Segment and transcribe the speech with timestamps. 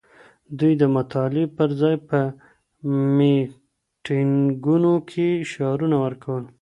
[0.59, 2.19] دوی د مطالعې پر ځای په
[3.19, 6.43] میټینګونو کي شعارونه ورکول.